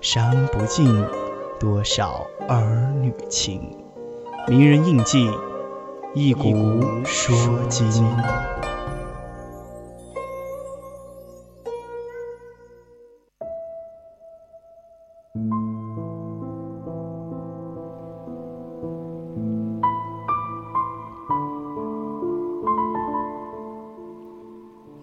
[0.00, 0.86] 伤不尽
[1.58, 3.60] 多少儿女情。
[4.48, 5.28] 名人印记，
[6.14, 7.36] 一古说
[7.68, 7.86] 今。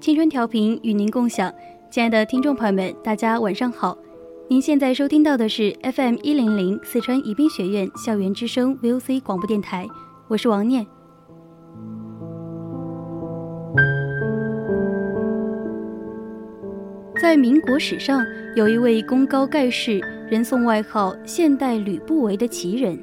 [0.02, 1.54] 青春调频与您共享，
[1.92, 3.96] 亲爱的听众朋友们，大家晚上好。
[4.50, 9.86] 您现在收听到的是 FM 一零零四川宜宾学院校园之声 VOC 广播电台，
[10.30, 10.88] 我是王念。
[17.22, 22.98] 在民国史上，有一位功高盖世、人送外号“现代吕不韦”的奇人，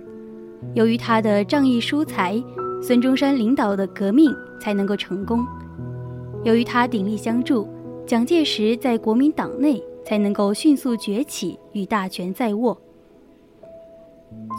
[0.73, 2.42] 由于他的仗义疏财，
[2.83, 5.45] 孙中山领导的革命才能够成功。
[6.42, 7.69] 由于他鼎力相助，
[8.06, 12.77] 蒋介石在国民党内才能够迅速崛起与大权在握。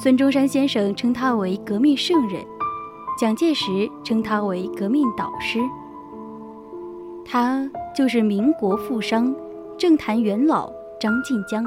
[0.02, 2.44] 孙中山先生称他为革命圣人，
[3.20, 5.60] 蒋介石称他为革命导师。
[7.26, 9.36] 他就是民国富商、
[9.78, 11.64] 政坛元老张晋江。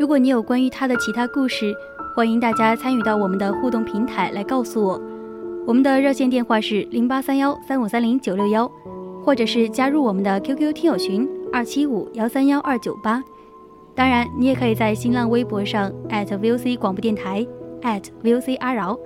[0.00, 1.74] 如果你有关于他的其他故事，
[2.18, 5.00] 欢迎大家参与到我们的互动平台来告诉我。
[5.64, 8.68] 我们的热线电话是零八三幺三五三零九六幺，
[9.24, 13.22] 或者是加入我们的 QQ 听友群二七五幺三幺二九八。
[13.94, 17.46] 当然，你也可以在新浪微博上 @VOC 广播电台
[18.24, 18.98] @VOC 阿饶，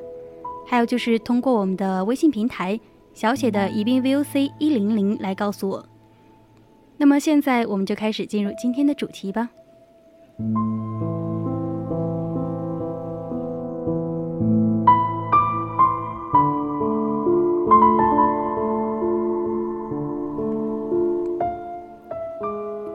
[0.67, 2.81] 还有就是通过我们的微信平台
[3.13, 5.85] 小写的宜宾 VOC 一零零来告诉我。
[6.97, 9.51] 那么现在我们就开始进入今天的主题吧。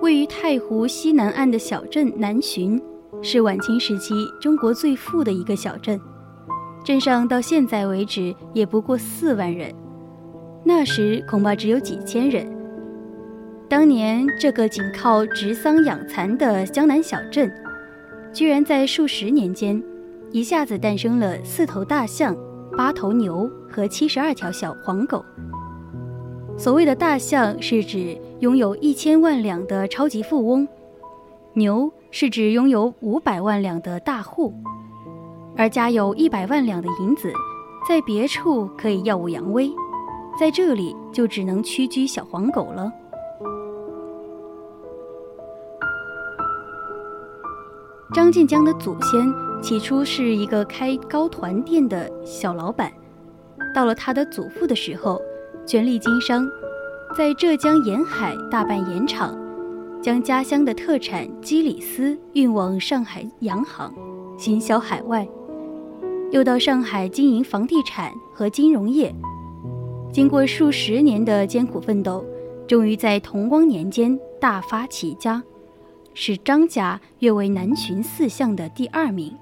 [0.02, 2.82] 位于太湖西南岸的小镇南浔，
[3.22, 6.00] 是晚清时期中国最富的一个小镇。
[6.84, 9.74] 镇上到现在为止也不过四万人，
[10.64, 12.48] 那时恐怕只有几千人。
[13.68, 17.52] 当年这个仅靠植桑养蚕的江南小镇，
[18.32, 19.84] 居然在数十年间，
[20.32, 22.38] 一下子诞生了四头大象、
[22.78, 25.26] 八头牛和七十二条小黄狗。
[26.56, 30.68] 所谓的大象是指拥有一千万两的超级富翁，
[31.54, 34.54] 牛是指拥有五百万两的大户，
[35.56, 37.34] 而家有一百万两的银子，
[37.90, 39.72] 在别处可以耀武扬威，
[40.40, 42.92] 在这里就只能屈居小黄狗了。
[48.14, 49.34] 张晋江的祖先
[49.64, 52.94] 起初是一个开糕团店的小老板，
[53.74, 55.20] 到了他的祖父的时候，
[55.66, 56.48] 权力经商，
[57.18, 59.36] 在浙江沿海大办盐场，
[60.04, 63.92] 将家乡的特产鸡里丝运往上海洋行，
[64.38, 65.28] 行销海外，
[66.30, 69.12] 又到上海经营房地产和金融业。
[70.14, 72.24] 经过数十年的艰苦奋斗，
[72.68, 75.42] 终于在同光年间大发起家。
[76.14, 79.36] 使张家跃为南浔四巷的第二名，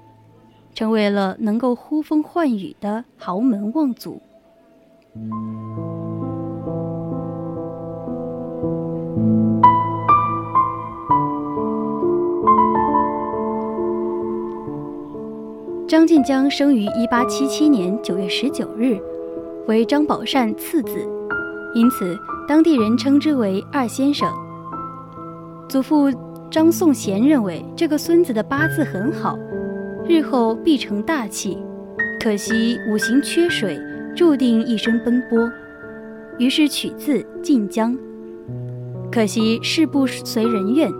[0.72, 4.22] 成为了能够呼风唤雨的豪门望族。
[15.88, 18.98] 张晋江生于一八七七年九月十九日，
[19.68, 20.98] 为张宝善次子，
[21.74, 22.18] 因此
[22.48, 24.28] 当地人称之为二先生。
[25.68, 26.10] 祖父。
[26.48, 29.36] 张颂贤认为这个孙子的八字很好，
[30.08, 31.58] 日后必成大器。
[32.20, 33.76] 可惜五行缺水，
[34.14, 35.50] 注定一生奔波。
[36.38, 37.98] 于是取自晋江。
[39.10, 40.90] 可惜事不随人愿，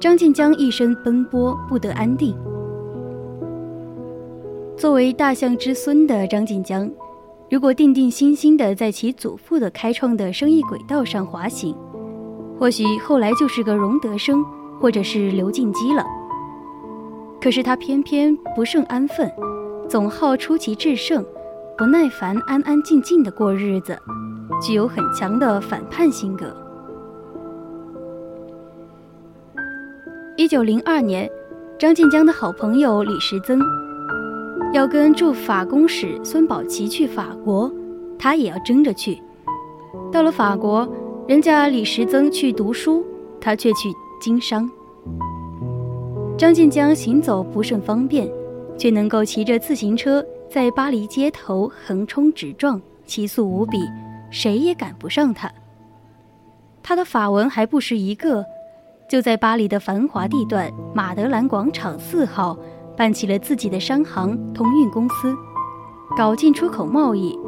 [0.00, 2.34] 张晋江一生奔波，不得安定。
[4.82, 6.90] 作为大象之孙的张晋江，
[7.48, 11.72] 如果定定心心的在其祖父的开创的生意轨道上滑行，
[12.58, 14.44] 或许后来就是个荣德生，
[14.80, 16.04] 或者是刘进基了。
[17.40, 19.30] 可是他偏偏不胜安分，
[19.88, 21.24] 总好出奇制胜，
[21.78, 23.96] 不耐烦安安静静的过日子，
[24.60, 26.52] 具有很强的反叛性格。
[30.36, 31.30] 一九零二年，
[31.78, 33.60] 张晋江的好朋友李时增
[34.72, 37.70] 要跟驻法公使孙宝琦去法国，
[38.18, 39.22] 他也要争着去。
[40.10, 40.90] 到了法国，
[41.28, 43.04] 人家李时增去读书，
[43.38, 44.68] 他却去经商。
[46.38, 48.26] 张晋江行走不甚方便，
[48.78, 53.78] 却能够骑着自行车在巴黎街头横冲直撞，奇速无比，
[54.30, 55.52] 谁也赶不上他。
[56.82, 58.42] 他的法文还不识一个，
[59.06, 62.58] 就在巴黎的繁华地段马德兰广场四号
[62.96, 65.34] 办起了自己的商行通运公司，
[66.16, 67.38] 搞进出口贸易，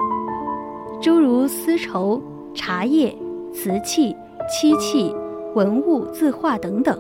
[1.01, 2.23] 诸如丝绸、
[2.55, 3.17] 茶叶、
[3.53, 4.17] 瓷器、
[4.51, 5.15] 漆器、
[5.55, 6.99] 文物、字画等等。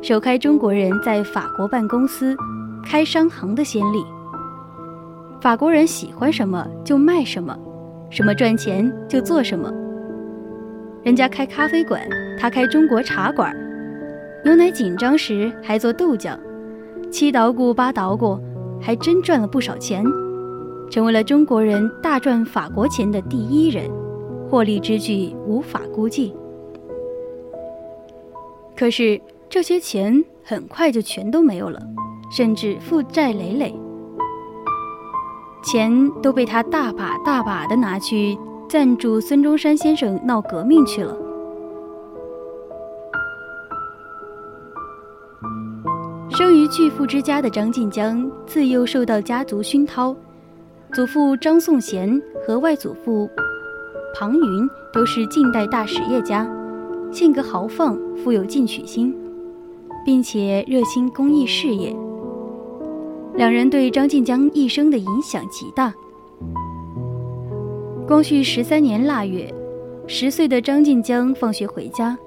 [0.00, 2.34] 首开中国人在法国办公司、
[2.84, 4.04] 开商行的先例。
[5.40, 7.56] 法国人喜欢什么就卖什么，
[8.10, 9.70] 什么赚钱就做什么。
[11.04, 12.00] 人家开咖啡馆，
[12.38, 13.54] 他开中国茶馆。
[14.44, 16.36] 牛奶紧张时还做豆浆，
[17.12, 18.40] 七捣鼓八捣鼓，
[18.80, 20.02] 还真赚了不少钱，
[20.90, 23.88] 成为了中国人大赚法国钱的第一人，
[24.48, 26.34] 获利之巨无法估计。
[28.74, 29.20] 可是。
[29.52, 31.78] 这些钱很快就全都没有了，
[32.30, 33.74] 甚至负债累累。
[35.62, 35.92] 钱
[36.22, 41.14] 都被他大把大把的拿去赞助孙中山先生闹革命去了。
[46.72, 50.16] 巨富之家的张晋江，自幼受到家族熏陶，
[50.94, 53.28] 祖父张颂贤和外祖父
[54.14, 56.50] 庞云都是近代大实业家，
[57.12, 59.14] 性格豪放，富有进取心。
[60.04, 61.94] 并且热心公益事业，
[63.34, 65.92] 两人对张晋江一生的影响极大。
[68.08, 69.52] 光绪十三年腊月，
[70.06, 72.18] 十岁的张晋江放学回家，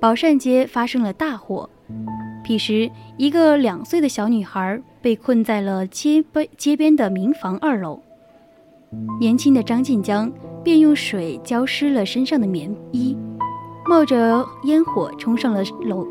[0.00, 1.68] 宝善街发生了大火。
[2.46, 8.00] 彼时，一个两岁的小女孩被困在了街边街边的民房二楼。
[9.18, 10.30] 年轻的张晋江
[10.62, 13.16] 便用水浇湿了身上的棉衣，
[13.88, 16.06] 冒着烟火冲上了楼。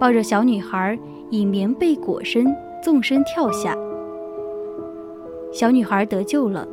[0.00, 0.98] 抱着小女孩，
[1.30, 2.52] 以棉被裹身，
[2.82, 3.76] 纵身跳下。
[5.52, 6.66] 小女孩得救了，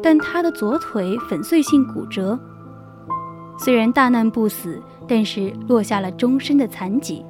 [0.00, 2.38] 但她的左腿粉碎性骨折。
[3.58, 7.24] 虽然大难不死，但是落下了终身的残疾。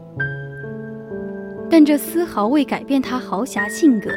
[1.70, 4.11] 但这丝毫未改变他豪侠性格。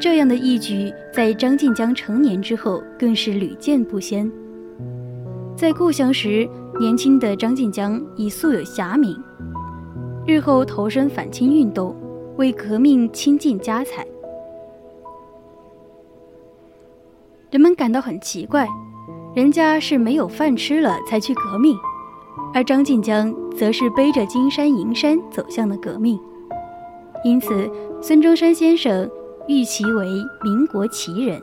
[0.00, 4.30] 这样的义举，在张晋江成年之后，更是屡见不鲜。
[5.54, 6.48] 在故乡时，
[6.78, 9.14] 年轻的张晋江已素有侠名。
[10.26, 11.94] 日后投身反清运动，
[12.38, 14.06] 为革命倾尽家财。
[17.50, 18.66] 人们感到很奇怪，
[19.34, 21.76] 人家是没有饭吃了才去革命，
[22.54, 26.18] 而张晋江则是背着金山银山走向了革命。
[27.22, 29.08] 因此，孙中山先生
[29.46, 30.06] 誉其为
[30.42, 31.40] 民国奇人。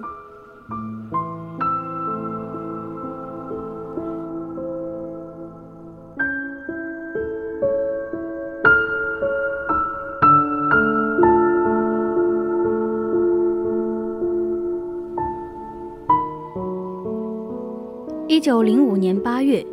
[18.28, 19.66] 一九零五年八月，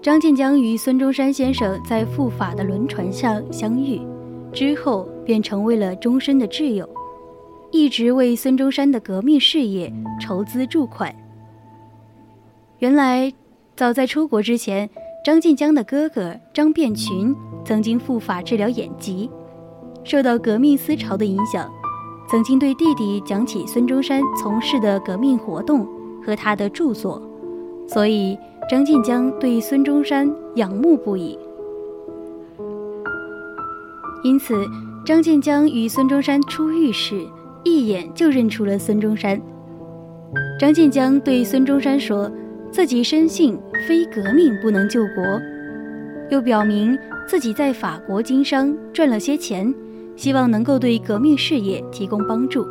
[0.00, 4.00] 张晋江与孙中山先生在赴法的轮船上相遇，
[4.52, 6.88] 之后便成为了终身的挚友，
[7.70, 11.14] 一直为孙中山的革命事业筹资助款。
[12.78, 13.32] 原来，
[13.76, 14.88] 早在出国之前，
[15.24, 19.30] 张晋江的哥哥张变群曾经赴法治疗眼疾，
[20.02, 21.70] 受到革命思潮的影响，
[22.28, 25.86] 曾经对弟弟讲起孙中山从事的革命活动
[26.24, 27.22] 和他的著作。
[27.86, 28.36] 所以，
[28.68, 31.38] 张晋江对孙中山仰慕不已。
[34.24, 34.54] 因此，
[35.04, 37.26] 张晋江与孙中山出狱时，
[37.64, 39.40] 一眼就认出了孙中山。
[40.60, 42.30] 张晋江对孙中山说
[42.70, 45.40] ：“自己深信非革命不能救国。”
[46.30, 49.74] 又表明自己在法国经商赚了些钱，
[50.14, 52.64] 希望能够对革命事业提供帮助。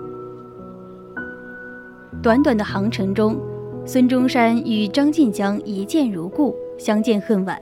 [2.23, 3.37] 短短的航程中。
[3.83, 7.59] 孙中山与张晋江一见如故，相见恨晚。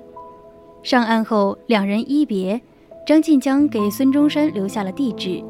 [0.84, 2.60] 上岸后，两人一别，
[3.10, 5.44] 张晋江给孙中山留下了地址，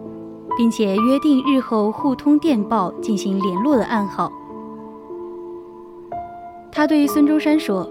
[0.58, 4.32] 并且约定日后互通电报进行联络的暗号。
[6.72, 7.86] 他对孙中山说：“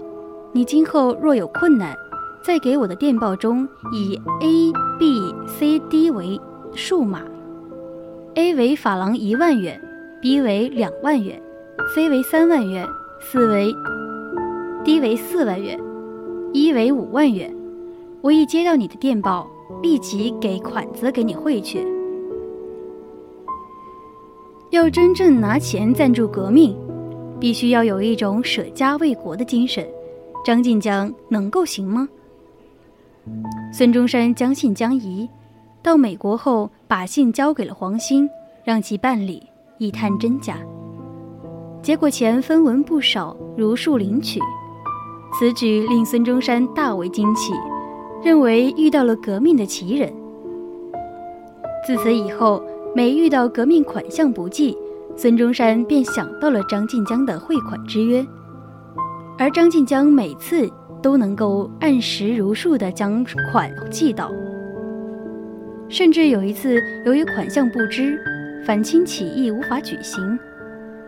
[0.53, 1.93] 你今后若有困难，
[2.41, 6.41] 在给我的电报中以 A、B、C、D 为
[6.73, 7.21] 数码
[8.33, 9.79] ，A 为法郎一万元
[10.19, 11.39] ，B 为两万元
[11.93, 12.87] ，C 为三万元，
[13.19, 13.71] 四为
[14.83, 15.79] D 为四万元，
[16.53, 17.55] 一为五万元。
[18.21, 19.47] 我一接到你的电报，
[19.81, 21.85] 立即给款子给你汇去。
[24.69, 26.77] 要真正拿钱赞助革命。”
[27.39, 29.87] 必须要有一种舍家为国的精神，
[30.43, 32.05] 张晋江能够行吗？
[33.71, 35.29] 孙中山将信将疑，
[35.81, 38.29] 到美国后把信交给了黄兴，
[38.65, 39.41] 让其办理，
[39.77, 40.57] 以探真假。
[41.81, 44.41] 结果钱分文不少，如数领取。
[45.31, 47.53] 此举令孙中山大为惊奇，
[48.23, 50.11] 认为遇到了革命的奇人。
[51.85, 52.61] 自此以后，
[52.95, 54.77] 每遇到革命款项不济。
[55.15, 58.25] 孙中山便想到了张晋江的汇款之约，
[59.37, 60.69] 而张晋江每次
[61.01, 64.31] 都能够按时如数地将款寄到。
[65.89, 68.17] 甚至有一次，由于款项不支，
[68.65, 70.39] 反清起义无法举行，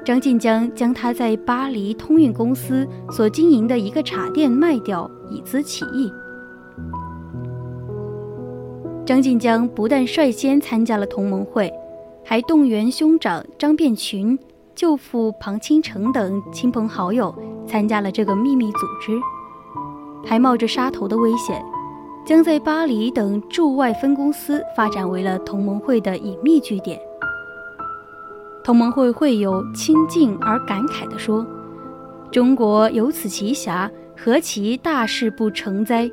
[0.04, 6.12] 张晋江将他在巴黎通运公司所经营的一个茶店卖掉，以资起义。
[9.12, 11.70] 张晋江不但率先参加了同盟会。
[12.24, 14.40] 还动员兄长张变群、
[14.74, 17.36] 舅父庞清城等亲朋好友
[17.68, 19.12] 参加了这个秘密组织，
[20.26, 21.62] 还冒着杀头的危险，
[22.26, 26.98] 将在巴黎等驻外分公司发展为了同盟会的隐秘据点。
[28.64, 31.46] 同盟会会友亲近而感慨地说
[32.32, 36.10] ：“中国有此奇侠，何其大事不成哉！”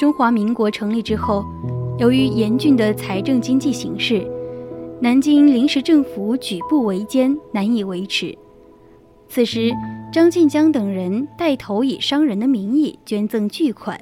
[0.00, 1.44] 中华民国成立之后，
[1.98, 4.26] 由于严峻的财政经济形势，
[4.98, 8.34] 南京临时政府举步维艰，难以维持。
[9.28, 9.70] 此时，
[10.10, 14.00] 张静江等人带头以商人的名义捐赠巨款，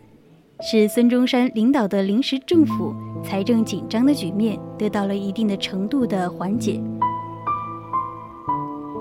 [0.61, 6.81] 使孙中山领导的临时政府财政紧张的局面得到了一定的程度的缓解。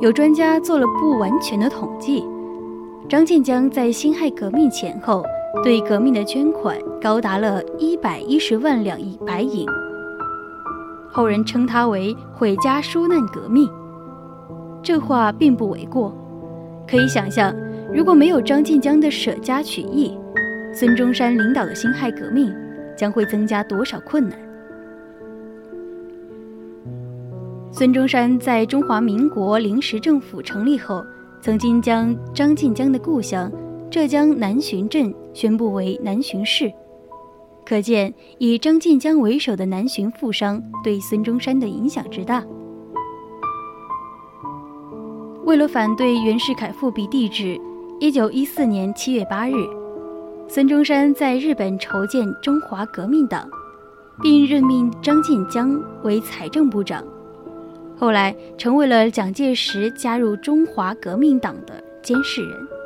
[0.02, 2.24] 有专家做了不完全的统计，
[3.08, 5.24] 张静江在辛亥革命前后。
[5.64, 9.66] 对革命的捐款高达了一百一十万两白银，
[11.10, 13.70] 后人称他为“毁家纾难革命”，
[14.84, 16.16] 这话并不为过。
[16.88, 17.54] 可以想象，
[17.94, 20.18] 如果没有张晋江的舍家取义，
[20.74, 22.54] 孙中山领导的辛亥革命
[22.96, 24.38] 将会增加多少困难？
[27.72, 31.04] 孙中山在中华民国临时政府成立后，
[31.42, 33.52] 曾经将张晋江的故乡。
[33.90, 36.74] 浙江南浔镇宣布为南巡市，
[37.64, 42.44] 可见以张晋江为首的南巡富商对孙中山的影响之大。
[45.46, 47.56] 为了反对袁世凯复辟帝制，
[48.00, 49.54] 一九一四年七月八日，
[50.48, 53.48] 孙中山在日本筹建中华革命党，
[54.20, 57.04] 并任命张晋江为财政部长，
[57.96, 62.77] 后来成为了蒋介石加入中华革命党的监视人。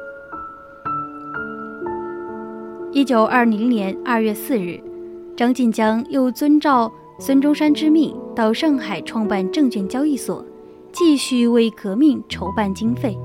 [2.93, 4.77] 一九二零年二月四日，
[5.38, 10.45] 张晋江又遵照孙中山之命，到上海创办证券交易所，
[10.91, 13.17] 继续为革命筹办经费。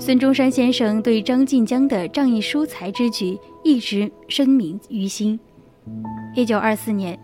[0.00, 5.38] 孙中山先生对张晋江的仗义疏财之举一直深铭于心。
[6.34, 7.16] 一九二四年，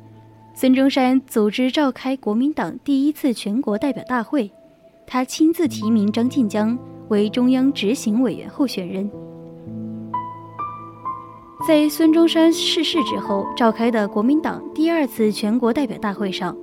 [0.54, 4.49] 孙中山组织召开国民党第一次全国代表大会，
[5.08, 9.11] 他亲自提名张晋江为中央执行委员候选人。
[11.68, 16.56] 在孙中山逝世之后召开的国民党第二次全国代表大会上，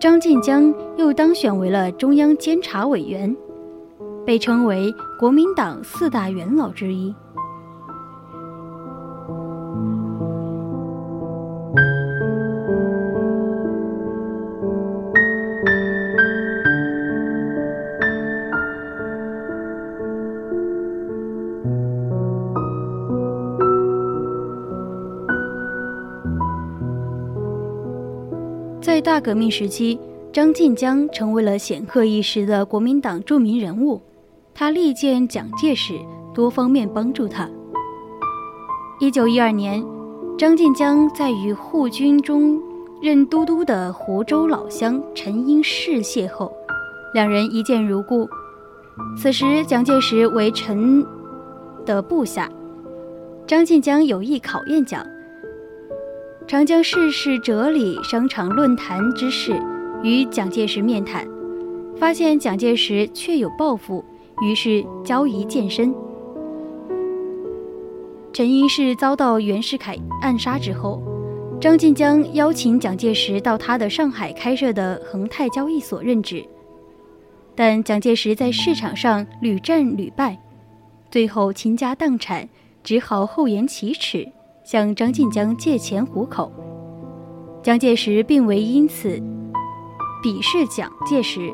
[0.00, 3.32] 张晋江又当选为了中央监察委员，
[4.26, 7.14] 被称为国民党四大元老之一。
[28.94, 29.98] 在大革命时期，
[30.32, 34.00] 张晋江成为了显赫一时的国民党著名人物。
[34.54, 35.98] 他力荐蒋介石，
[36.32, 37.50] 多方面帮助他。
[39.00, 39.84] 一九一二年，
[40.38, 42.62] 张晋江在与护军中
[43.02, 46.48] 任都督的湖州老乡陈英士邂逅，
[47.14, 48.28] 两人一见如故。
[49.18, 51.04] 此时，蒋介石为陈
[51.84, 52.48] 的部下，
[53.44, 55.04] 张晋江有意考验蒋，
[56.46, 59.58] 常将世事哲理、商场论坛之事
[60.02, 61.26] 与蒋介石面谈，
[61.96, 64.04] 发现蒋介石确有抱负，
[64.42, 65.94] 于是交谊健身。
[68.30, 71.02] 陈英士遭到袁世凯暗杀之后，
[71.58, 76.44] 张晋江邀请蒋介石到他的上海开设的恒泰交易所任职。
[77.54, 80.38] 但蒋介石在市场上屡战屡败，
[81.10, 82.46] 最后倾家荡产，
[82.82, 84.28] 只好厚颜启齿
[84.64, 86.50] 向张晋江借钱糊口。
[87.62, 89.10] 蒋介石并未因此
[90.22, 91.52] 鄙视蒋介石，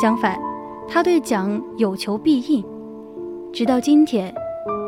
[0.00, 0.38] 相反，
[0.88, 2.64] 他对蒋有求必应。
[3.52, 4.32] 直到今天，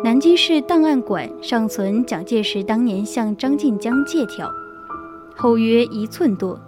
[0.02, 4.48] 南京市档案馆尚存蒋介石当年向张晋江借条，
[5.36, 6.58] 厚约一寸多。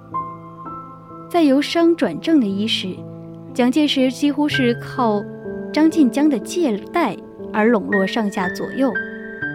[1.31, 2.97] 在由商转正的伊始。
[3.55, 5.25] 蒋介石几乎是靠
[5.73, 7.17] 张晋江的借贷
[7.55, 8.93] 而笼络上下左右，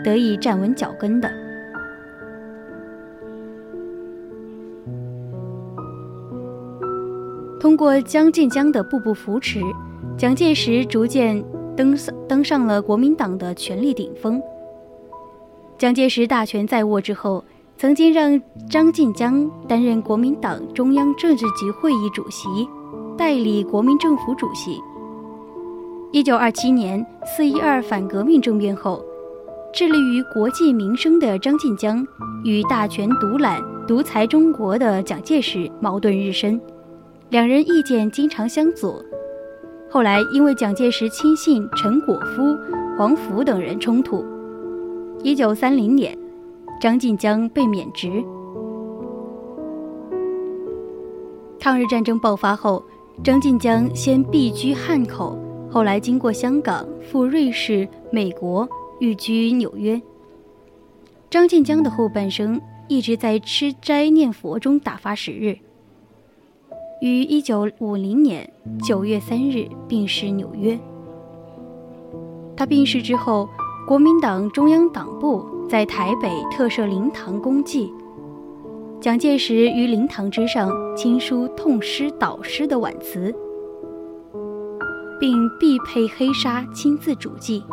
[0.04, 1.32] 得以站稳脚跟的。
[7.60, 9.62] 通过张晋江的步步扶持，
[10.18, 11.44] 蒋介石逐渐
[11.76, 14.42] 登上登上了国民党的权力顶峰。
[15.78, 17.44] 蒋介石大权在握之后，
[17.78, 22.48] 曾经让张晋江担任国民党中央政治局会议主席。
[23.18, 24.82] 代理国民政府主席。
[26.12, 29.04] 一九二七年四一二反革命政变后，
[29.74, 32.06] 致力于国计民生的张晋江
[32.44, 36.60] 与大权独揽、独裁中国的蒋介石矛盾日深，
[37.30, 39.02] 两人意见经常相左。
[39.90, 42.58] 后来因为蒋介石亲信陈果夫、
[42.98, 44.26] 黄甫等人冲突，
[45.24, 46.18] 一九三零年，
[46.82, 48.12] 张晋江被免职。
[51.60, 52.84] 抗日战争爆发后。
[53.24, 55.38] 张晋江先避居汉口，
[55.70, 58.68] 后来经过香港赴瑞士、美国，
[59.02, 60.00] 寓居纽约。
[61.28, 65.58] 张晋江的后半生一直在吃斋念佛中打发时日。
[67.02, 68.48] 于一九五零年
[68.84, 70.80] 九月三日病逝纽约。
[72.56, 73.50] 他病逝之后，
[73.88, 77.92] 国民党中央党部在台北特设灵堂公祭。
[79.00, 83.34] 蒋介石于灵堂之上亲书痛失导师的挽词，
[85.20, 87.64] 并必配黑纱亲自主祭。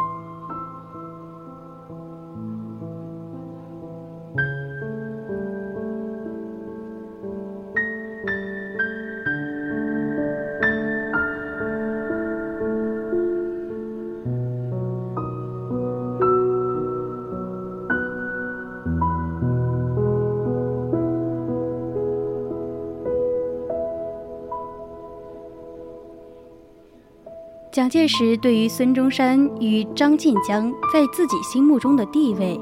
[27.78, 32.60] 蒋介石对于孙中山与张晋江在自己心目中的地位，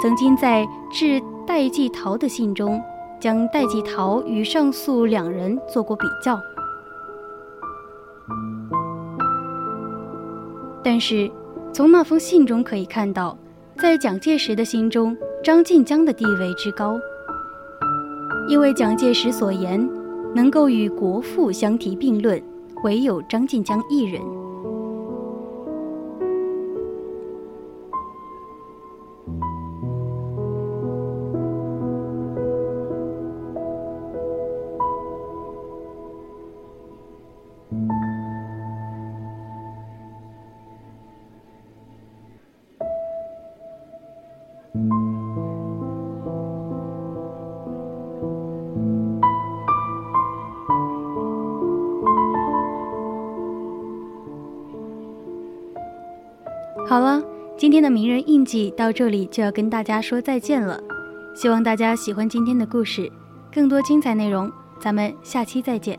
[0.00, 2.82] 曾经在致戴季陶的信中，
[3.20, 6.40] 将戴季陶与上述两人做过比较。
[10.82, 11.30] 但是，
[11.70, 13.36] 从那封信中可以看到，
[13.76, 16.98] 在蒋介石的心中，张晋江的地位之高，
[18.48, 19.86] 因为蒋介石所言，
[20.34, 22.42] 能够与国父相提并论。
[22.84, 24.22] 唯有张晋江一人。
[56.88, 57.22] 好了，
[57.56, 60.80] 今天的名人印记到这里就要跟大家说再见了。
[61.34, 63.12] 希望大家喜欢今天的故事，
[63.52, 65.98] 更多精彩内容，咱们下期再见。